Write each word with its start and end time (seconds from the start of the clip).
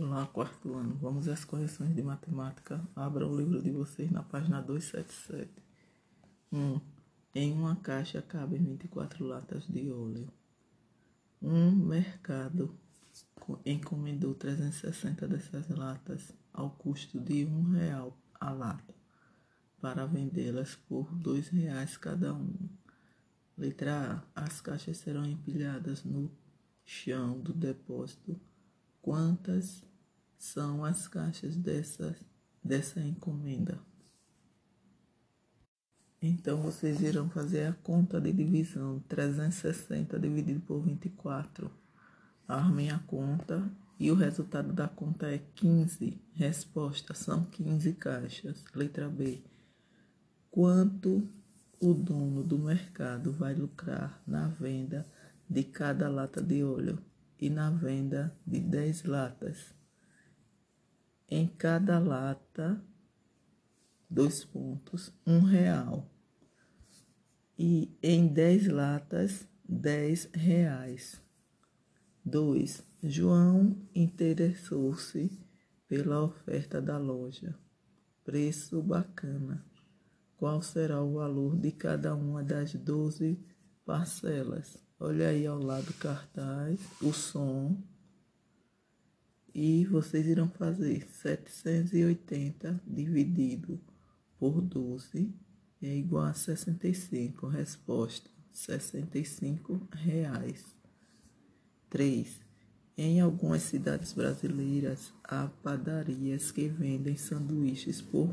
Olá, 0.00 0.24
quarto 0.28 0.74
ano. 0.74 0.94
Vamos 1.02 1.26
às 1.26 1.44
correções 1.44 1.92
de 1.92 2.04
matemática. 2.04 2.80
Abra 2.94 3.26
o 3.26 3.36
livro 3.36 3.60
de 3.60 3.72
vocês 3.72 4.08
na 4.12 4.22
página 4.22 4.62
277. 4.62 5.50
1. 6.52 6.56
Um, 6.56 6.80
em 7.34 7.52
uma 7.52 7.74
caixa 7.74 8.22
cabem 8.22 8.62
24 8.62 9.24
latas 9.24 9.66
de 9.66 9.90
óleo. 9.90 10.32
Um 11.42 11.72
mercado 11.72 12.78
encomendou 13.66 14.36
360 14.36 15.26
dessas 15.26 15.68
latas 15.68 16.32
ao 16.52 16.70
custo 16.70 17.18
de 17.18 17.44
um 17.44 17.72
real 17.72 18.16
a 18.38 18.52
lata 18.52 18.94
para 19.80 20.06
vendê-las 20.06 20.76
por 20.76 21.12
dois 21.12 21.48
reais 21.48 21.96
cada 21.96 22.32
uma. 22.32 22.70
Letra 23.56 24.24
A. 24.32 24.44
As 24.44 24.60
caixas 24.60 24.98
serão 24.98 25.26
empilhadas 25.26 26.04
no 26.04 26.30
chão 26.84 27.40
do 27.40 27.52
depósito. 27.52 28.40
Quantas 29.02 29.87
são 30.38 30.84
as 30.84 31.08
caixas 31.08 31.56
dessa, 31.56 32.16
dessa 32.62 33.00
encomenda. 33.00 33.78
Então 36.22 36.62
vocês 36.62 37.00
irão 37.00 37.28
fazer 37.28 37.66
a 37.66 37.72
conta 37.72 38.20
de 38.20 38.32
divisão 38.32 39.00
360 39.08 40.18
dividido 40.18 40.60
por 40.60 40.80
24. 40.80 41.70
Armem 42.46 42.90
a 42.90 42.98
conta 43.00 43.70
e 44.00 44.10
o 44.10 44.14
resultado 44.14 44.72
da 44.72 44.88
conta 44.88 45.26
é 45.26 45.38
15. 45.54 46.20
Resposta 46.32 47.14
são 47.14 47.44
15 47.44 47.92
caixas. 47.94 48.64
Letra 48.74 49.08
B. 49.08 49.42
Quanto 50.50 51.28
o 51.80 51.94
dono 51.94 52.42
do 52.42 52.58
mercado 52.58 53.32
vai 53.32 53.54
lucrar 53.54 54.20
na 54.26 54.48
venda 54.48 55.06
de 55.48 55.62
cada 55.62 56.08
lata 56.08 56.42
de 56.42 56.64
óleo 56.64 56.98
e 57.38 57.48
na 57.48 57.70
venda 57.70 58.34
de 58.44 58.58
10 58.58 59.04
latas? 59.04 59.77
Em 61.28 61.46
cada 61.46 61.98
lata, 61.98 62.82
dois 64.08 64.44
pontos, 64.44 65.12
um 65.26 65.40
real. 65.40 66.08
E 67.58 67.96
em 68.02 68.26
dez 68.26 68.66
latas, 68.66 69.46
dez 69.68 70.30
reais. 70.32 71.20
Dois, 72.24 72.84
João 73.02 73.76
interessou-se 73.94 75.30
pela 75.86 76.22
oferta 76.22 76.80
da 76.80 76.96
loja. 76.98 77.54
Preço 78.24 78.82
bacana. 78.82 79.64
Qual 80.36 80.62
será 80.62 81.02
o 81.02 81.14
valor 81.14 81.56
de 81.56 81.72
cada 81.72 82.14
uma 82.14 82.44
das 82.44 82.74
doze 82.74 83.38
parcelas? 83.84 84.78
Olha 85.00 85.28
aí 85.28 85.46
ao 85.46 85.58
lado 85.58 85.92
cartaz, 85.94 86.80
o 87.02 87.12
som 87.12 87.76
e 89.60 89.84
vocês 89.86 90.24
irão 90.24 90.48
fazer 90.48 91.04
780 91.10 92.80
dividido 92.86 93.80
por 94.38 94.60
12 94.60 95.34
é 95.82 95.96
igual 95.96 96.26
a 96.26 96.32
65. 96.32 97.48
Resposta: 97.48 98.30
65 98.52 99.88
reais. 99.90 100.64
3. 101.90 102.40
Em 102.96 103.20
algumas 103.20 103.62
cidades 103.62 104.12
brasileiras 104.12 105.12
há 105.24 105.48
padarias 105.48 106.52
que 106.52 106.68
vendem 106.68 107.16
sanduíches 107.16 108.00
por 108.00 108.32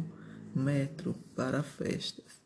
metro 0.53 1.15
para 1.35 1.63
festas. 1.63 2.39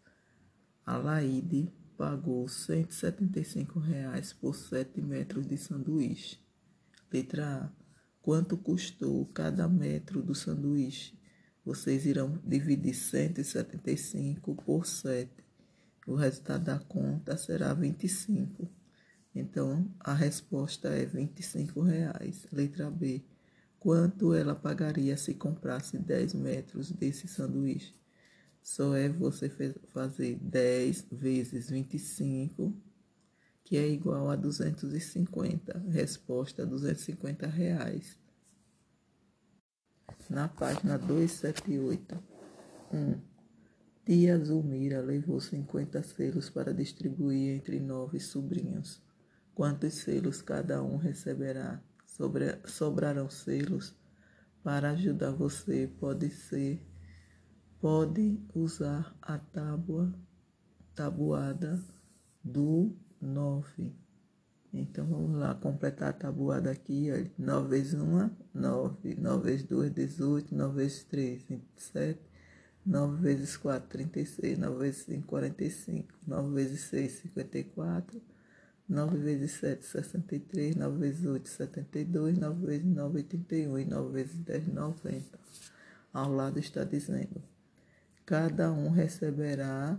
A 0.85 0.95
Laide 0.95 1.69
pagou 1.97 2.47
175 2.47 3.77
reais 3.77 4.31
por 4.31 4.55
7 4.55 5.01
metros 5.01 5.45
de 5.45 5.57
sanduíche. 5.57 6.39
Letra 7.11 7.65
A 7.65 7.78
quanto 8.21 8.57
custou 8.57 9.25
cada 9.27 9.67
metro 9.67 10.21
do 10.21 10.35
sanduíche. 10.35 11.17
Vocês 11.65 12.05
irão 12.05 12.39
dividir 12.43 12.93
175 12.93 14.55
por 14.55 14.85
7. 14.85 15.29
O 16.07 16.15
resultado 16.15 16.63
da 16.63 16.79
conta 16.79 17.37
será 17.37 17.73
25. 17.73 18.69
Então, 19.35 19.87
a 19.99 20.13
resposta 20.13 20.89
é 20.89 21.05
25 21.05 21.81
reais. 21.81 22.47
Letra 22.51 22.89
B. 22.89 23.23
Quanto 23.79 24.33
ela 24.33 24.55
pagaria 24.55 25.15
se 25.15 25.33
comprasse 25.33 25.97
10 25.97 26.33
metros 26.33 26.91
desse 26.91 27.27
sanduíche? 27.27 27.93
Só 28.61 28.95
é 28.95 29.07
você 29.07 29.49
fazer 29.87 30.35
10 30.41 31.07
vezes 31.11 31.69
25, 31.69 32.73
que 33.69 33.77
é 33.77 33.87
igual 33.87 34.31
a 34.31 34.35
250. 34.35 35.83
Resposta, 35.89 36.65
250 36.65 37.45
reais 37.45 38.17
na 40.27 40.47
página 40.47 40.97
278. 40.97 42.17
1. 42.91 42.97
Um, 42.97 43.21
tia 44.03 44.43
Zulmira 44.43 45.01
levou 45.01 45.39
50 45.39 46.01
selos 46.01 46.49
para 46.49 46.73
distribuir 46.73 47.57
entre 47.57 47.79
nove 47.79 48.19
sobrinhos. 48.19 48.99
Quantos 49.53 49.93
selos 49.93 50.41
cada 50.41 50.81
um 50.81 50.97
receberá? 50.97 51.79
Sobre, 52.07 52.57
sobrarão 52.65 53.29
selos 53.29 53.95
para 54.63 54.89
ajudar 54.91 55.29
você. 55.29 55.87
Pode 55.99 56.31
ser, 56.31 56.83
pode 57.79 58.41
usar 58.55 59.15
a 59.21 59.37
tábua, 59.37 60.11
tabuada 60.95 61.79
do 62.43 62.97
9. 63.21 63.93
Então 64.71 65.05
vamos 65.05 65.39
lá, 65.39 65.55
completar 65.55 66.09
a 66.09 66.13
tabuada 66.13 66.71
aqui, 66.71 67.11
olha. 67.11 67.31
9 67.37 67.69
vezes 67.69 67.93
1, 67.95 68.29
9. 68.53 69.15
9 69.15 69.43
vezes 69.43 69.63
2, 69.65 69.91
18. 69.91 70.55
9 70.55 70.75
vezes 70.75 71.03
3, 71.05 71.43
27. 71.43 72.19
9 72.85 73.21
vezes 73.21 73.57
4, 73.57 73.89
36. 73.89 74.57
9 74.59 74.77
vezes 74.77 75.03
5, 75.05 75.27
45. 75.27 76.13
9 76.27 76.53
vezes 76.53 76.81
6, 76.81 77.11
54. 77.11 78.21
9 78.87 79.17
vezes 79.17 79.51
7, 79.53 79.85
63. 79.85 80.75
9 80.75 80.97
vezes 80.97 81.25
8, 81.25 81.49
72. 81.49 82.37
9 82.37 82.65
vezes 82.65 82.85
9, 82.85 83.17
81. 83.17 83.79
E 83.79 83.85
9 83.85 84.11
vezes 84.13 84.37
10, 84.37 84.67
90. 84.67 85.39
Ao 86.13 86.31
lado 86.31 86.59
está 86.59 86.83
dizendo: 86.83 87.41
cada 88.25 88.71
um 88.71 88.89
receberá 88.89 89.97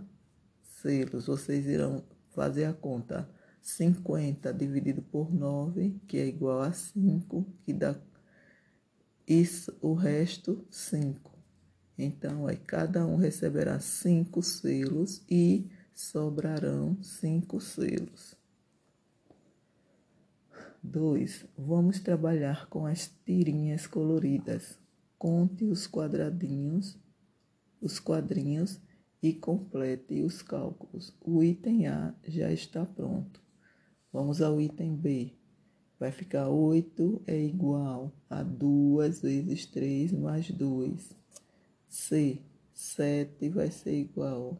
selos. 0.81 1.27
Vocês 1.27 1.65
irão 1.67 2.03
fazer 2.33 2.65
a 2.65 2.73
conta. 2.73 3.29
50 3.61 4.51
dividido 4.53 5.03
por 5.03 5.31
9, 5.31 6.01
que 6.07 6.17
é 6.17 6.25
igual 6.25 6.61
a 6.61 6.73
5, 6.73 7.45
que 7.63 7.71
dá 7.71 7.95
isso, 9.27 9.73
o 9.81 9.93
resto 9.93 10.65
5. 10.69 11.31
Então, 11.97 12.47
aí 12.47 12.57
cada 12.57 13.05
um 13.05 13.15
receberá 13.15 13.79
5 13.79 14.41
selos 14.41 15.23
e 15.29 15.69
sobrarão 15.93 17.01
5 17.01 17.61
selos. 17.61 18.35
2. 20.83 21.45
Vamos 21.55 21.99
trabalhar 21.99 22.67
com 22.67 22.85
as 22.85 23.07
tirinhas 23.23 23.85
coloridas. 23.85 24.79
Conte 25.17 25.63
os 25.63 25.87
quadradinhos, 25.87 26.97
os 27.79 27.99
quadrinhos 27.99 28.81
e 29.21 29.33
complete 29.33 30.21
os 30.21 30.41
cálculos. 30.41 31.13
O 31.21 31.43
item 31.43 31.87
A 31.87 32.15
já 32.27 32.51
está 32.51 32.85
pronto. 32.85 33.41
Vamos 34.11 34.41
ao 34.41 34.59
item 34.59 34.95
B. 34.95 35.33
Vai 35.99 36.11
ficar 36.11 36.49
8 36.49 37.21
é 37.27 37.39
igual 37.39 38.11
a 38.29 38.41
2 38.41 39.21
vezes 39.21 39.65
3 39.67 40.11
mais 40.13 40.49
2. 40.49 41.15
C. 41.87 42.41
7 42.73 43.49
vai 43.49 43.69
ser 43.69 43.99
igual 43.99 44.59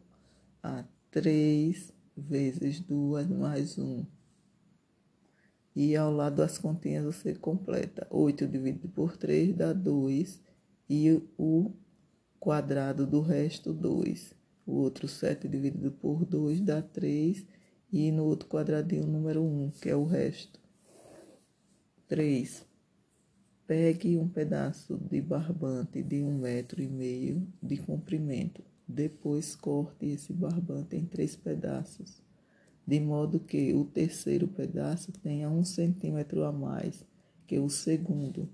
a 0.62 0.84
3 1.10 1.92
vezes 2.16 2.78
2 2.80 3.28
mais 3.28 3.76
1. 3.76 4.06
E 5.74 5.96
ao 5.96 6.12
lado 6.12 6.36
das 6.36 6.58
continhas 6.58 7.04
você 7.04 7.34
completa. 7.34 8.06
8 8.10 8.46
dividido 8.46 8.88
por 8.88 9.16
3 9.16 9.56
dá 9.56 9.72
2. 9.72 10.40
E 10.88 11.20
o 11.36 11.72
quadrado 12.38 13.06
do 13.06 13.20
resto, 13.20 13.72
2. 13.72 14.41
O 14.66 14.74
outro 14.74 15.08
7 15.08 15.48
dividido 15.48 15.90
por 15.92 16.24
2 16.24 16.60
dá 16.60 16.80
3 16.80 17.44
e 17.92 18.10
no 18.10 18.24
outro 18.24 18.48
quadradinho 18.48 19.06
número 19.06 19.42
1, 19.42 19.70
que 19.80 19.90
é 19.90 19.96
o 19.96 20.04
resto. 20.04 20.60
3. 22.08 22.64
Pegue 23.66 24.16
um 24.18 24.28
pedaço 24.28 24.98
de 24.98 25.20
barbante 25.20 26.02
de 26.02 26.22
um 26.22 26.38
metro 26.38 26.82
e 26.82 26.88
meio 26.88 27.46
de 27.62 27.76
comprimento. 27.78 28.62
Depois 28.86 29.56
corte 29.56 30.06
esse 30.06 30.32
barbante 30.32 30.96
em 30.96 31.06
três 31.06 31.34
pedaços, 31.34 32.22
de 32.86 33.00
modo 33.00 33.40
que 33.40 33.72
o 33.72 33.84
terceiro 33.84 34.46
pedaço 34.46 35.12
tenha 35.12 35.48
um 35.48 35.64
centímetro 35.64 36.44
a 36.44 36.52
mais 36.52 37.04
que 37.46 37.58
o 37.58 37.68
segundo. 37.68 38.48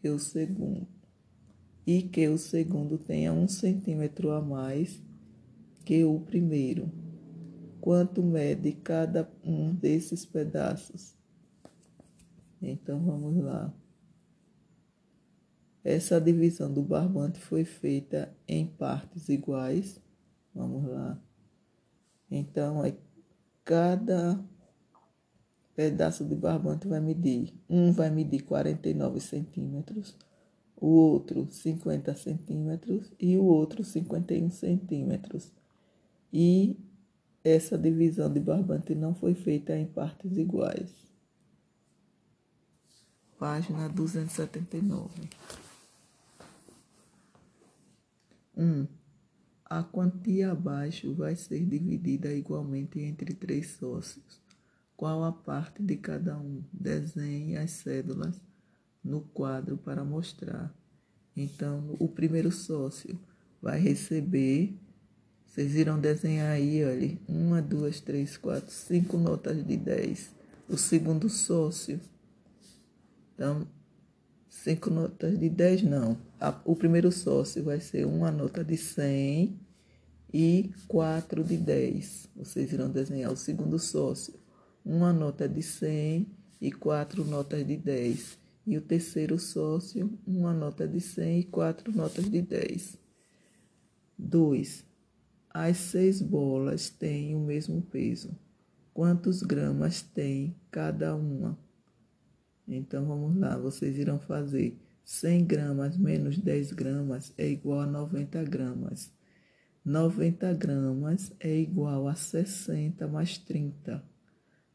Que 0.00 0.08
o 0.08 0.18
segundo. 0.18 1.01
E 1.86 2.02
que 2.02 2.28
o 2.28 2.38
segundo 2.38 2.96
tenha 2.98 3.32
um 3.32 3.48
centímetro 3.48 4.30
a 4.30 4.40
mais 4.40 5.02
que 5.84 6.04
o 6.04 6.20
primeiro. 6.20 6.90
Quanto 7.80 8.22
mede 8.22 8.72
cada 8.72 9.28
um 9.44 9.74
desses 9.74 10.24
pedaços? 10.24 11.16
Então 12.60 13.00
vamos 13.00 13.42
lá. 13.42 13.74
Essa 15.84 16.20
divisão 16.20 16.72
do 16.72 16.80
barbante 16.80 17.40
foi 17.40 17.64
feita 17.64 18.32
em 18.46 18.66
partes 18.66 19.28
iguais. 19.28 20.00
Vamos 20.54 20.84
lá. 20.88 21.20
Então, 22.30 22.84
é 22.84 22.94
cada 23.64 24.42
pedaço 25.74 26.24
de 26.24 26.36
barbante 26.36 26.86
vai 26.86 27.00
medir. 27.00 27.52
Um 27.68 27.92
vai 27.92 28.10
medir 28.10 28.42
49 28.42 29.20
centímetros, 29.20 30.16
o 30.82 30.88
outro 30.88 31.46
50 31.48 32.12
centímetros 32.16 33.12
e 33.20 33.36
o 33.36 33.44
outro 33.44 33.84
51 33.84 34.50
centímetros. 34.50 35.52
E 36.32 36.76
essa 37.44 37.78
divisão 37.78 38.28
de 38.28 38.40
barbante 38.40 38.92
não 38.92 39.14
foi 39.14 39.32
feita 39.32 39.78
em 39.78 39.86
partes 39.86 40.36
iguais. 40.36 40.92
Página 43.38 43.88
279. 43.88 45.08
1. 48.56 48.64
Um, 48.64 48.88
a 49.64 49.84
quantia 49.84 50.50
abaixo 50.50 51.14
vai 51.14 51.36
ser 51.36 51.64
dividida 51.64 52.32
igualmente 52.34 52.98
entre 52.98 53.34
três 53.34 53.70
sócios. 53.70 54.42
Qual 54.96 55.22
a 55.22 55.30
parte 55.30 55.80
de 55.80 55.96
cada 55.96 56.36
um? 56.36 56.60
Desenhe 56.72 57.56
as 57.56 57.70
cédulas 57.70 58.40
no 59.04 59.20
quadro 59.20 59.76
para 59.76 60.04
mostrar. 60.04 60.74
Então, 61.36 61.96
o 61.98 62.08
primeiro 62.08 62.50
sócio 62.50 63.18
vai 63.60 63.80
receber. 63.80 64.78
Vocês 65.46 65.74
irão 65.74 65.98
desenhar 65.98 66.50
aí, 66.50 66.84
olha, 66.84 67.18
uma, 67.28 67.60
duas, 67.60 68.00
três, 68.00 68.36
quatro, 68.36 68.72
cinco 68.72 69.18
notas 69.18 69.66
de 69.66 69.76
10. 69.76 70.30
O 70.68 70.76
segundo 70.78 71.28
sócio 71.28 72.00
então, 73.34 73.66
cinco 74.48 74.88
notas 74.88 75.36
de 75.36 75.48
10 75.48 75.82
não. 75.82 76.16
o 76.64 76.76
primeiro 76.76 77.10
sócio 77.10 77.64
vai 77.64 77.80
ser 77.80 78.06
uma 78.06 78.30
nota 78.30 78.62
de 78.62 78.76
100 78.76 79.58
e 80.32 80.70
quatro 80.86 81.42
de 81.42 81.56
10. 81.56 82.28
Vocês 82.36 82.72
irão 82.72 82.88
desenhar 82.88 83.32
o 83.32 83.36
segundo 83.36 83.80
sócio. 83.80 84.34
Uma 84.84 85.12
nota 85.12 85.48
de 85.48 85.60
100 85.60 86.26
e 86.60 86.70
quatro 86.70 87.24
notas 87.24 87.66
de 87.66 87.76
10. 87.76 88.38
E 88.64 88.78
o 88.78 88.80
terceiro 88.80 89.38
sócio, 89.38 90.16
uma 90.24 90.54
nota 90.54 90.86
de 90.86 91.00
100 91.00 91.40
e 91.40 91.44
quatro 91.44 91.92
notas 91.92 92.30
de 92.30 92.40
10. 92.40 92.96
2. 94.16 94.84
As 95.50 95.76
seis 95.76 96.22
bolas 96.22 96.88
têm 96.88 97.34
o 97.34 97.40
mesmo 97.40 97.82
peso. 97.82 98.30
Quantos 98.94 99.42
gramas 99.42 100.00
tem 100.00 100.54
cada 100.70 101.14
uma? 101.16 101.58
Então 102.68 103.04
vamos 103.04 103.36
lá, 103.36 103.58
vocês 103.58 103.98
irão 103.98 104.20
fazer 104.20 104.78
100 105.04 105.44
gramas 105.44 105.96
menos 105.96 106.38
10 106.38 106.72
gramas 106.72 107.34
é 107.36 107.48
igual 107.48 107.80
a 107.80 107.86
90 107.86 108.44
gramas. 108.44 109.12
90 109.84 110.54
gramas 110.54 111.32
é 111.40 111.58
igual 111.58 112.06
a 112.06 112.14
60 112.14 113.08
mais 113.08 113.36
30. 113.38 114.02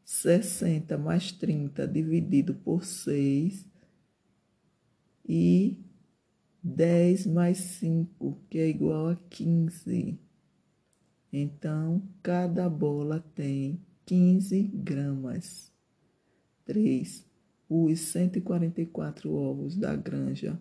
60 0.04 0.98
mais 0.98 1.32
30 1.32 1.88
dividido 1.88 2.54
por 2.54 2.84
6 2.84 3.66
e 5.28 5.84
10 6.64 7.28
mais 7.28 7.58
5, 7.58 8.38
que 8.50 8.60
é 8.60 8.68
igual 8.68 9.10
a 9.10 9.16
15. 9.16 10.20
Então, 11.32 12.02
cada 12.24 12.70
bola 12.70 13.20
tem 13.36 13.80
15 14.06 14.64
gramas. 14.64 15.72
3 16.66 17.28
os 17.70 18.00
144 18.00 19.34
ovos 19.34 19.76
da 19.76 19.94
granja 19.94 20.58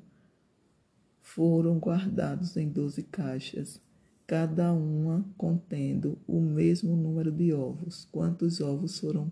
foram 1.20 1.78
guardados 1.78 2.56
em 2.56 2.68
12 2.68 3.04
caixas, 3.04 3.80
cada 4.26 4.72
uma 4.72 5.24
contendo 5.36 6.18
o 6.26 6.40
mesmo 6.40 6.96
número 6.96 7.30
de 7.30 7.52
ovos. 7.52 8.08
Quantos 8.10 8.60
ovos 8.60 8.98
foram 8.98 9.30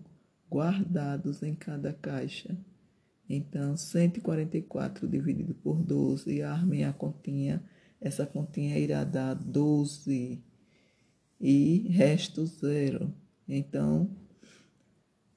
guardados 0.49 1.43
em 1.43 1.53
cada 1.53 1.91
caixa? 1.91 2.57
Então, 3.29 3.75
144 3.75 5.07
dividido 5.07 5.53
por 5.55 5.81
12, 5.81 6.41
armem 6.41 6.85
a 6.85 6.93
continha. 6.93 7.63
Essa 7.99 8.25
continha 8.25 8.77
irá 8.77 9.03
dar 9.03 9.33
12 9.33 10.43
e 11.39 11.87
resto 11.89 12.45
zero. 12.45 13.13
Então, 13.47 14.09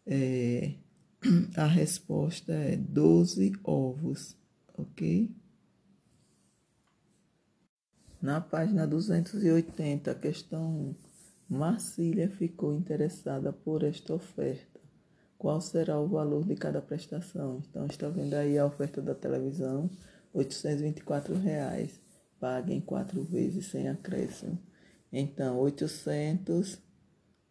é, 0.07 0.75
a 1.57 1.67
resposta 1.67 2.53
é 2.53 2.77
12 2.77 3.53
ovos, 3.65 4.37
ok? 4.77 5.31
Na 8.21 8.41
página 8.41 8.87
280, 8.87 10.15
questão 10.17 10.95
1. 11.51 11.57
Marcília 11.57 12.29
ficou 12.29 12.75
interessada 12.75 13.53
por 13.53 13.83
esta 13.83 14.13
oferta. 14.13 14.68
Qual 15.39 15.61
será 15.61 16.01
o 16.01 16.09
valor 16.09 16.45
de 16.45 16.57
cada 16.57 16.83
prestação? 16.83 17.63
Então, 17.71 17.87
está 17.87 18.09
vendo 18.09 18.35
aí 18.35 18.59
a 18.59 18.67
oferta 18.67 19.01
da 19.01 19.15
televisão, 19.15 19.89
824 20.35 21.35
reais. 21.37 22.01
Pague 22.41 22.75
em 22.75 22.81
quatro 22.81 23.23
vezes 23.23 23.67
sem 23.67 23.89
acréscimo. 23.89 24.59
Então, 25.13 25.59
800 25.61 26.79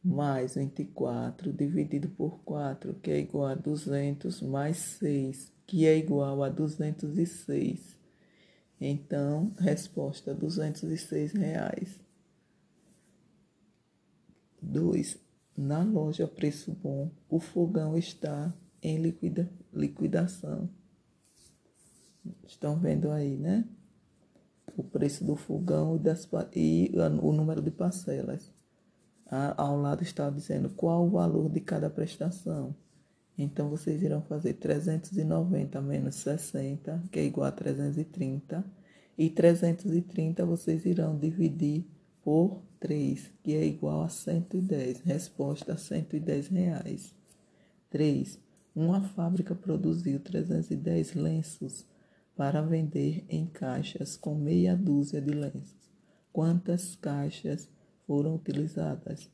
mais 0.03 0.55
24 0.55 1.51
dividido 1.51 2.09
por 2.09 2.39
4, 2.43 2.93
que 2.95 3.11
é 3.11 3.19
igual 3.19 3.47
a 3.47 3.55
200, 3.55 4.41
mais 4.41 4.77
6, 4.77 5.51
que 5.65 5.85
é 5.85 5.97
igual 5.97 6.43
a 6.43 6.49
206. 6.49 7.97
Então, 8.79 9.53
resposta: 9.59 10.33
206 10.33 11.33
reais. 11.33 11.99
2. 14.61 15.26
Na 15.57 15.83
loja 15.83 16.27
Preço 16.27 16.71
Bom, 16.71 17.09
o 17.27 17.39
fogão 17.39 17.97
está 17.97 18.53
em 18.81 18.97
liquida, 18.97 19.49
liquidação. 19.73 20.69
Estão 22.45 22.77
vendo 22.77 23.09
aí, 23.09 23.35
né? 23.35 23.65
O 24.75 24.83
preço 24.83 25.25
do 25.25 25.35
fogão 25.35 25.95
e, 25.95 25.99
das, 25.99 26.29
e 26.55 26.91
o 26.95 27.31
número 27.31 27.61
de 27.61 27.71
parcelas 27.71 28.51
ao 29.29 29.77
lado 29.81 30.03
está 30.03 30.29
dizendo 30.29 30.69
qual 30.69 31.05
o 31.05 31.09
valor 31.09 31.49
de 31.49 31.59
cada 31.59 31.89
prestação. 31.89 32.75
Então, 33.37 33.69
vocês 33.69 34.01
irão 34.01 34.21
fazer 34.21 34.53
390 34.53 35.81
menos 35.81 36.15
60, 36.15 37.03
que 37.11 37.19
é 37.19 37.23
igual 37.23 37.47
a 37.47 37.51
330. 37.51 38.63
E 39.17 39.29
330 39.29 40.45
vocês 40.45 40.85
irão 40.85 41.17
dividir 41.17 41.85
por 42.27 42.61
3, 42.81 43.31
que 43.41 43.55
é 43.55 43.65
igual 43.65 44.01
a 44.01 44.09
110. 44.09 44.99
Resposta, 44.99 45.77
110 45.77 46.49
reais. 46.49 47.15
3. 47.89 48.37
Uma 48.75 49.01
fábrica 49.01 49.55
produziu 49.55 50.19
310 50.19 51.13
lenços 51.13 51.85
para 52.35 52.61
vender 52.61 53.23
em 53.29 53.45
caixas 53.45 54.17
com 54.17 54.35
meia 54.35 54.75
dúzia 54.75 55.21
de 55.21 55.31
lenços. 55.31 55.89
Quantas 56.33 56.97
caixas 56.97 57.69
foram 58.05 58.35
utilizadas. 58.35 59.31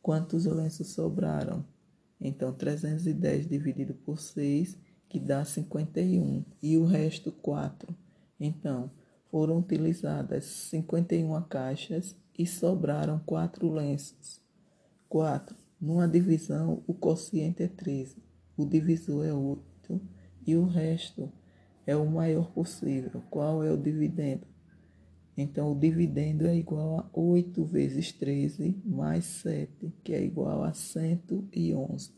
Quantos 0.00 0.44
lenços 0.44 0.92
sobraram? 0.92 1.64
Então, 2.20 2.52
310 2.52 3.48
dividido 3.48 3.94
por 3.94 4.20
6, 4.20 4.78
que 5.08 5.18
dá 5.18 5.44
51. 5.44 6.44
E 6.62 6.76
o 6.76 6.84
resto, 6.84 7.32
4. 7.32 7.92
Então, 8.38 8.92
foram 9.32 9.60
utilizadas 9.60 10.44
51 10.44 11.42
caixas 11.44 12.14
e 12.38 12.46
sobraram 12.46 13.18
4 13.24 13.66
lenços. 13.72 14.42
4. 15.08 15.56
Numa 15.80 16.06
divisão, 16.06 16.84
o 16.86 16.92
quociente 16.92 17.62
é 17.62 17.66
13, 17.66 18.22
o 18.56 18.66
divisor 18.66 19.24
é 19.24 19.32
8 19.32 20.00
e 20.46 20.54
o 20.54 20.66
resto 20.66 21.32
é 21.86 21.96
o 21.96 22.08
maior 22.08 22.52
possível. 22.52 23.22
Qual 23.30 23.64
é 23.64 23.72
o 23.72 23.76
dividendo? 23.76 24.46
Então, 25.34 25.72
o 25.72 25.78
dividendo 25.78 26.46
é 26.46 26.54
igual 26.54 27.00
a 27.00 27.18
8 27.18 27.64
vezes 27.64 28.12
13 28.12 28.82
mais 28.84 29.24
7, 29.24 29.92
que 30.04 30.12
é 30.12 30.22
igual 30.22 30.62
a 30.62 30.74
111. 30.74 32.12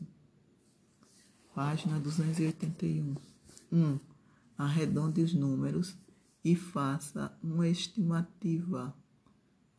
Página 1.55 1.97
281. 1.97 3.15
1. 3.71 3.99
Arredonde 4.57 5.21
os 5.21 5.33
números 5.33 5.97
e 6.45 6.55
faça 6.55 7.35
uma 7.41 7.67
estimativa 7.67 8.95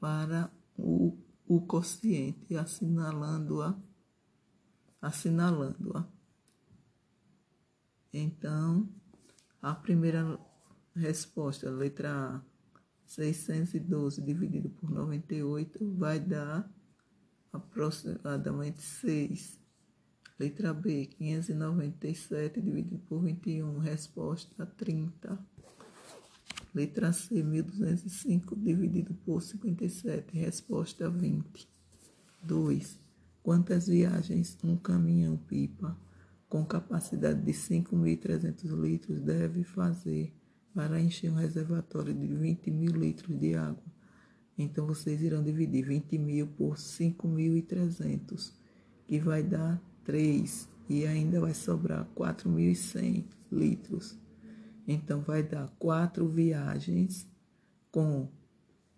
para 0.00 0.50
o, 0.76 1.16
o 1.46 1.64
quociente, 1.64 2.56
assinalando-a. 2.56 3.80
Assinalando-a. 5.00 6.04
Então, 8.12 8.88
a 9.62 9.76
primeira 9.76 10.40
resposta, 10.92 11.70
letra 11.70 12.34
A 12.34 12.42
612 13.06 14.20
dividido 14.20 14.68
por 14.68 14.90
98 14.90 15.94
vai 15.94 16.18
dar 16.18 16.68
aproximadamente 17.52 18.82
6. 18.82 19.60
Letra 20.36 20.74
B, 20.74 21.06
597 21.06 22.60
dividido 22.60 22.98
por 23.06 23.22
21, 23.22 23.78
resposta 23.78 24.66
30. 24.66 25.45
Letra 26.76 27.10
C, 27.10 27.42
1205 27.42 28.54
dividido 28.54 29.14
por 29.24 29.40
57, 29.40 30.36
resposta 30.36 31.08
20. 31.08 31.66
2. 32.42 33.00
Quantas 33.42 33.86
viagens 33.86 34.58
um 34.62 34.76
caminhão-pipa 34.76 35.96
com 36.50 36.66
capacidade 36.66 37.40
de 37.40 37.52
5.300 37.52 38.78
litros 38.78 39.22
deve 39.22 39.64
fazer 39.64 40.34
para 40.74 41.00
encher 41.00 41.32
um 41.32 41.36
reservatório 41.36 42.12
de 42.12 42.26
20 42.26 42.70
mil 42.70 42.92
litros 42.92 43.38
de 43.38 43.54
água? 43.54 43.82
Então, 44.58 44.86
vocês 44.86 45.22
irão 45.22 45.42
dividir 45.42 45.82
20 45.82 46.18
mil 46.18 46.46
por 46.46 46.76
5.300, 46.76 48.52
que 49.06 49.18
vai 49.18 49.42
dar 49.42 49.82
3, 50.04 50.68
e 50.90 51.06
ainda 51.06 51.40
vai 51.40 51.54
sobrar 51.54 52.06
4.100 52.14 53.24
litros. 53.50 54.25
Então, 54.86 55.20
vai 55.20 55.42
dar 55.42 55.68
4 55.78 56.26
viagens 56.28 57.28
com 57.90 58.30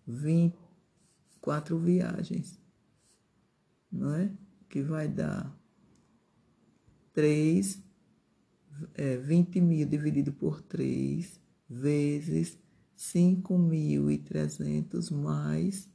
20, 0.05 0.55
4 1.41 1.79
viagens, 1.79 2.59
não 3.91 4.13
é? 4.13 4.31
Que 4.67 4.83
vai 4.83 5.07
dar 5.07 5.57
3, 7.13 7.81
é, 8.93 9.17
20 9.17 9.59
mil 9.59 9.87
dividido 9.87 10.31
por 10.31 10.61
3, 10.61 11.41
vezes 11.67 12.59
5.300 12.97 15.11
mais 15.11 15.89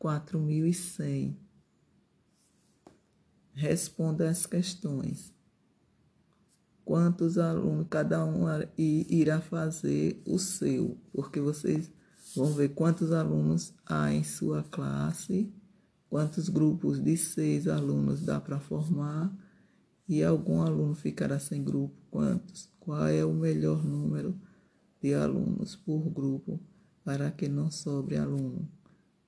4.100. 0.00 1.36
Responda 3.52 4.28
as 4.28 4.46
questões. 4.46 5.33
Quantos 6.84 7.38
alunos 7.38 7.86
cada 7.88 8.24
um 8.24 8.46
irá 8.76 9.40
fazer 9.40 10.22
o 10.26 10.38
seu? 10.38 10.98
Porque 11.12 11.40
vocês 11.40 11.90
vão 12.36 12.52
ver 12.52 12.70
quantos 12.70 13.12
alunos 13.12 13.72
há 13.86 14.12
em 14.12 14.22
sua 14.22 14.62
classe, 14.64 15.52
quantos 16.10 16.48
grupos 16.48 17.00
de 17.00 17.16
seis 17.16 17.66
alunos 17.66 18.22
dá 18.22 18.40
para 18.40 18.60
formar 18.60 19.34
e 20.06 20.22
algum 20.22 20.60
aluno 20.60 20.94
ficará 20.94 21.38
sem 21.38 21.64
grupo. 21.64 21.94
Quantos? 22.10 22.70
Qual 22.78 23.06
é 23.06 23.24
o 23.24 23.32
melhor 23.32 23.82
número? 23.82 24.38
de 25.04 25.12
alunos 25.12 25.76
por 25.76 26.08
grupo 26.08 26.58
para 27.04 27.30
que 27.30 27.46
não 27.46 27.70
sobre 27.70 28.16
aluno. 28.16 28.66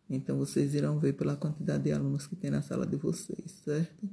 Então, 0.08 0.38
vocês 0.38 0.74
irão 0.74 0.98
ver 0.98 1.12
pela 1.12 1.36
quantidade 1.36 1.84
de 1.84 1.92
alunos 1.92 2.26
que 2.26 2.34
tem 2.34 2.50
na 2.50 2.62
sala 2.62 2.86
de 2.86 2.96
vocês, 2.96 3.50
certo? 3.62 4.08